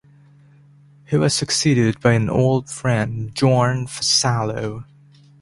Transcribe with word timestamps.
He 1.05 1.15
was 1.15 1.31
succeeded 1.35 1.99
by 1.99 2.13
an 2.13 2.27
old 2.27 2.71
friend 2.71 3.31
Bjorn 3.35 3.85
Vassallo. 3.85 4.85